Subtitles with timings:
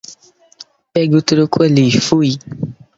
[0.91, 2.29] Pega o troco ali, fui